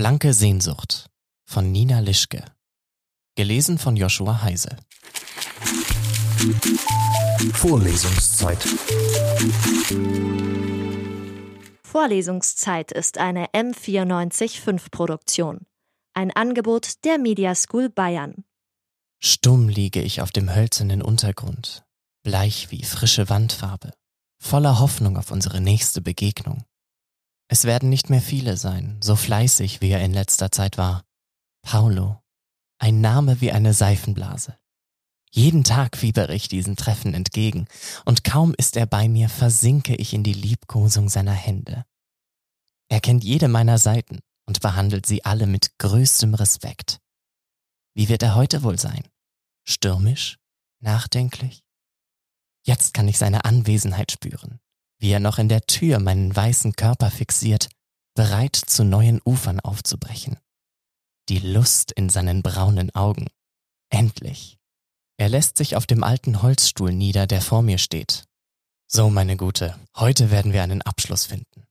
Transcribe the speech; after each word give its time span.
Blanke 0.00 0.32
Sehnsucht 0.32 1.10
von 1.44 1.72
Nina 1.72 2.00
Lischke. 2.00 2.42
Gelesen 3.36 3.76
von 3.76 3.96
Joshua 3.96 4.40
Heise. 4.40 4.74
Vorlesungszeit. 7.52 8.66
Vorlesungszeit 11.82 12.92
ist 12.92 13.18
eine 13.18 13.48
M945 13.48 14.90
Produktion. 14.90 15.66
Ein 16.14 16.30
Angebot 16.30 17.04
der 17.04 17.18
Media 17.18 17.54
School 17.54 17.90
Bayern. 17.90 18.44
Stumm 19.22 19.68
liege 19.68 20.00
ich 20.00 20.22
auf 20.22 20.30
dem 20.30 20.54
hölzernen 20.54 21.02
Untergrund, 21.02 21.84
bleich 22.22 22.70
wie 22.70 22.84
frische 22.84 23.28
Wandfarbe, 23.28 23.92
voller 24.42 24.78
Hoffnung 24.78 25.18
auf 25.18 25.30
unsere 25.30 25.60
nächste 25.60 26.00
Begegnung. 26.00 26.64
Es 27.52 27.64
werden 27.64 27.88
nicht 27.88 28.10
mehr 28.10 28.22
viele 28.22 28.56
sein, 28.56 28.96
so 29.02 29.16
fleißig 29.16 29.80
wie 29.80 29.90
er 29.90 30.04
in 30.04 30.12
letzter 30.12 30.52
Zeit 30.52 30.78
war. 30.78 31.04
Paulo, 31.62 32.22
ein 32.78 33.00
Name 33.00 33.40
wie 33.40 33.50
eine 33.50 33.74
Seifenblase. 33.74 34.56
Jeden 35.32 35.64
Tag 35.64 35.96
fiebere 35.96 36.32
ich 36.32 36.46
diesen 36.46 36.76
Treffen 36.76 37.12
entgegen, 37.12 37.66
und 38.04 38.22
kaum 38.22 38.54
ist 38.56 38.76
er 38.76 38.86
bei 38.86 39.08
mir, 39.08 39.28
versinke 39.28 39.96
ich 39.96 40.14
in 40.14 40.22
die 40.22 40.32
Liebkosung 40.32 41.08
seiner 41.08 41.32
Hände. 41.32 41.84
Er 42.88 43.00
kennt 43.00 43.24
jede 43.24 43.48
meiner 43.48 43.78
Seiten 43.78 44.20
und 44.46 44.60
behandelt 44.60 45.04
sie 45.04 45.24
alle 45.24 45.48
mit 45.48 45.76
größtem 45.78 46.34
Respekt. 46.34 47.00
Wie 47.94 48.08
wird 48.08 48.22
er 48.22 48.36
heute 48.36 48.62
wohl 48.62 48.78
sein? 48.78 49.02
Stürmisch? 49.64 50.38
Nachdenklich? 50.78 51.64
Jetzt 52.64 52.94
kann 52.94 53.08
ich 53.08 53.18
seine 53.18 53.44
Anwesenheit 53.44 54.12
spüren 54.12 54.60
wie 55.00 55.10
er 55.10 55.20
noch 55.20 55.38
in 55.38 55.48
der 55.48 55.62
Tür 55.62 55.98
meinen 55.98 56.34
weißen 56.34 56.74
Körper 56.74 57.10
fixiert, 57.10 57.68
bereit 58.14 58.54
zu 58.54 58.84
neuen 58.84 59.20
Ufern 59.24 59.58
aufzubrechen. 59.60 60.36
Die 61.28 61.38
Lust 61.38 61.90
in 61.92 62.08
seinen 62.08 62.42
braunen 62.42 62.94
Augen. 62.94 63.26
Endlich. 63.88 64.58
Er 65.16 65.28
lässt 65.28 65.58
sich 65.58 65.76
auf 65.76 65.86
dem 65.86 66.04
alten 66.04 66.42
Holzstuhl 66.42 66.92
nieder, 66.92 67.26
der 67.26 67.40
vor 67.40 67.62
mir 67.62 67.78
steht. 67.78 68.24
So, 68.86 69.10
meine 69.10 69.36
Gute, 69.36 69.78
heute 69.96 70.30
werden 70.30 70.52
wir 70.52 70.62
einen 70.62 70.82
Abschluss 70.82 71.26
finden. 71.26 71.66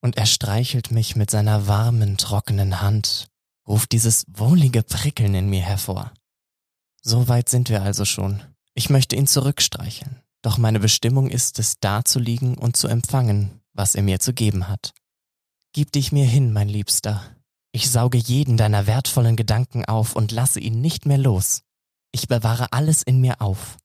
Und 0.00 0.16
er 0.16 0.26
streichelt 0.26 0.90
mich 0.90 1.16
mit 1.16 1.30
seiner 1.30 1.66
warmen, 1.66 2.16
trockenen 2.16 2.80
Hand, 2.80 3.28
ruft 3.66 3.92
dieses 3.92 4.24
wohlige 4.28 4.82
Prickeln 4.82 5.34
in 5.34 5.48
mir 5.48 5.62
hervor. 5.62 6.12
So 7.02 7.28
weit 7.28 7.48
sind 7.48 7.68
wir 7.68 7.82
also 7.82 8.04
schon. 8.04 8.42
Ich 8.74 8.90
möchte 8.90 9.16
ihn 9.16 9.26
zurückstreicheln, 9.26 10.22
doch 10.42 10.58
meine 10.58 10.80
Bestimmung 10.80 11.28
ist 11.28 11.58
es, 11.58 11.80
da 11.80 12.04
zu 12.04 12.18
liegen 12.18 12.56
und 12.56 12.76
zu 12.76 12.88
empfangen, 12.88 13.60
was 13.72 13.94
er 13.94 14.02
mir 14.02 14.20
zu 14.20 14.32
geben 14.32 14.68
hat. 14.68 14.92
Gib 15.72 15.92
dich 15.92 16.12
mir 16.12 16.24
hin, 16.24 16.52
mein 16.52 16.68
Liebster. 16.68 17.22
Ich 17.72 17.90
sauge 17.90 18.18
jeden 18.18 18.56
deiner 18.56 18.86
wertvollen 18.86 19.36
Gedanken 19.36 19.84
auf 19.84 20.16
und 20.16 20.32
lasse 20.32 20.60
ihn 20.60 20.80
nicht 20.80 21.06
mehr 21.06 21.18
los. 21.18 21.62
Ich 22.12 22.28
bewahre 22.28 22.72
alles 22.72 23.02
in 23.02 23.20
mir 23.20 23.40
auf. 23.40 23.76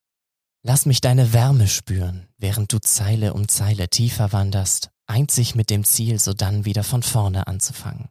Lass 0.66 0.86
mich 0.86 1.02
deine 1.02 1.34
Wärme 1.34 1.68
spüren, 1.68 2.28
während 2.38 2.72
du 2.72 2.80
Zeile 2.80 3.34
um 3.34 3.50
Zeile 3.50 3.90
tiefer 3.90 4.32
wanderst, 4.32 4.92
einzig 5.08 5.56
mit 5.56 5.70
dem 5.70 5.84
Ziel, 5.84 6.20
sodann 6.20 6.64
wieder 6.64 6.84
von 6.84 7.04
vorne 7.04 7.48
anzufangen. 7.48 8.08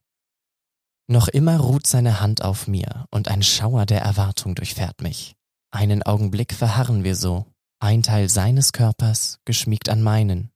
Noch 1.08 1.28
immer 1.28 1.58
ruht 1.58 1.86
seine 1.86 2.20
Hand 2.20 2.42
auf 2.42 2.66
mir 2.66 3.06
und 3.10 3.28
ein 3.28 3.42
Schauer 3.42 3.86
der 3.86 4.02
Erwartung 4.02 4.54
durchfährt 4.54 5.00
mich. 5.00 5.34
Einen 5.70 6.02
Augenblick 6.02 6.52
verharren 6.52 7.04
wir 7.04 7.16
so, 7.16 7.46
ein 7.82 8.02
Teil 8.02 8.28
seines 8.28 8.72
Körpers 8.72 9.40
geschmiegt 9.44 9.88
an 9.88 10.02
meinen, 10.02 10.52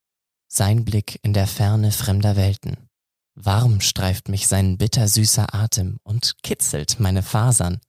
sein 0.48 0.84
Blick 0.84 1.18
in 1.22 1.32
der 1.32 1.48
Ferne 1.48 1.90
fremder 1.90 2.36
Welten. 2.36 2.88
Warm 3.34 3.80
streift 3.80 4.28
mich 4.28 4.46
sein 4.46 4.78
bittersüßer 4.78 5.52
Atem 5.52 5.98
und 6.04 6.42
kitzelt 6.42 7.00
meine 7.00 7.22
Fasern. 7.22 7.80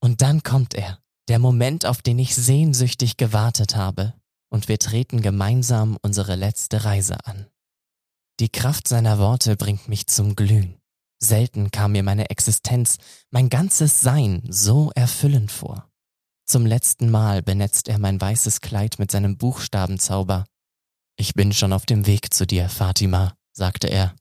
Und 0.00 0.20
dann 0.20 0.42
kommt 0.42 0.74
er, 0.74 1.00
der 1.28 1.38
Moment, 1.38 1.86
auf 1.86 2.02
den 2.02 2.18
ich 2.18 2.34
sehnsüchtig 2.34 3.16
gewartet 3.16 3.74
habe, 3.74 4.12
und 4.50 4.68
wir 4.68 4.78
treten 4.78 5.22
gemeinsam 5.22 5.96
unsere 6.02 6.36
letzte 6.36 6.84
Reise 6.84 7.16
an. 7.26 7.46
Die 8.38 8.50
Kraft 8.50 8.86
seiner 8.86 9.18
Worte 9.18 9.56
bringt 9.56 9.88
mich 9.88 10.06
zum 10.06 10.36
Glühen. 10.36 10.76
Selten 11.18 11.70
kam 11.70 11.92
mir 11.92 12.02
meine 12.02 12.28
Existenz, 12.28 12.98
mein 13.30 13.48
ganzes 13.48 14.02
Sein 14.02 14.42
so 14.48 14.92
erfüllend 14.94 15.50
vor. 15.50 15.88
Zum 16.46 16.66
letzten 16.66 17.10
Mal 17.10 17.42
benetzt 17.42 17.88
er 17.88 17.98
mein 17.98 18.20
weißes 18.20 18.60
Kleid 18.60 18.98
mit 18.98 19.10
seinem 19.10 19.38
Buchstabenzauber. 19.38 20.44
Ich 21.16 21.34
bin 21.34 21.52
schon 21.52 21.72
auf 21.72 21.86
dem 21.86 22.06
Weg 22.06 22.34
zu 22.34 22.46
dir, 22.46 22.68
Fatima, 22.68 23.34
sagte 23.52 23.88
er. 23.88 24.14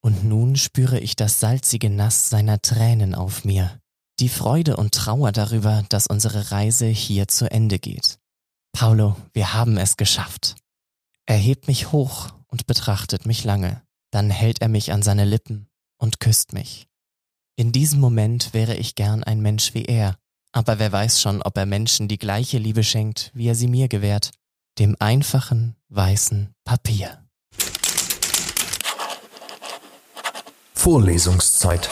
Und 0.00 0.24
nun 0.24 0.56
spüre 0.56 0.98
ich 0.98 1.14
das 1.14 1.38
salzige 1.38 1.88
Nass 1.88 2.28
seiner 2.28 2.60
Tränen 2.60 3.14
auf 3.14 3.44
mir, 3.44 3.80
die 4.18 4.28
Freude 4.28 4.76
und 4.76 4.94
Trauer 4.94 5.30
darüber, 5.30 5.84
dass 5.88 6.08
unsere 6.08 6.50
Reise 6.50 6.86
hier 6.86 7.28
zu 7.28 7.48
Ende 7.50 7.78
geht. 7.78 8.18
Paulo, 8.72 9.16
wir 9.32 9.54
haben 9.54 9.76
es 9.76 9.96
geschafft. 9.96 10.56
Er 11.26 11.36
hebt 11.36 11.68
mich 11.68 11.92
hoch 11.92 12.30
und 12.48 12.66
betrachtet 12.66 13.26
mich 13.26 13.44
lange, 13.44 13.82
dann 14.10 14.30
hält 14.30 14.60
er 14.60 14.68
mich 14.68 14.92
an 14.92 15.02
seine 15.02 15.24
Lippen 15.24 15.68
und 15.98 16.18
küsst 16.18 16.52
mich. 16.52 16.88
In 17.54 17.70
diesem 17.70 18.00
Moment 18.00 18.52
wäre 18.54 18.74
ich 18.74 18.96
gern 18.96 19.22
ein 19.22 19.40
Mensch 19.40 19.74
wie 19.74 19.84
er, 19.84 20.16
aber 20.52 20.78
wer 20.78 20.92
weiß 20.92 21.20
schon, 21.20 21.42
ob 21.42 21.56
er 21.56 21.66
Menschen 21.66 22.08
die 22.08 22.18
gleiche 22.18 22.58
Liebe 22.58 22.84
schenkt, 22.84 23.30
wie 23.34 23.48
er 23.48 23.54
sie 23.54 23.68
mir 23.68 23.88
gewährt, 23.88 24.30
dem 24.78 24.96
einfachen, 25.00 25.76
weißen 25.88 26.54
Papier. 26.64 27.18
Vorlesungszeit. 30.74 31.88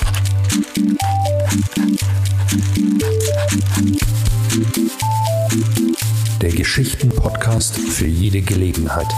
Der 6.40 6.50
Geschichten-Podcast 6.50 7.76
für 7.76 8.06
jede 8.06 8.42
Gelegenheit. 8.42 9.12